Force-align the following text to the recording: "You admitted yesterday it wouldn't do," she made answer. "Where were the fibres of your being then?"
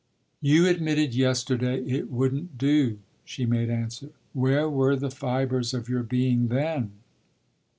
"You 0.41 0.65
admitted 0.65 1.13
yesterday 1.13 1.83
it 1.83 2.09
wouldn't 2.09 2.57
do," 2.57 2.97
she 3.23 3.45
made 3.45 3.69
answer. 3.69 4.09
"Where 4.33 4.67
were 4.67 4.95
the 4.95 5.11
fibres 5.11 5.75
of 5.75 5.87
your 5.89 6.01
being 6.01 6.47
then?" 6.47 6.93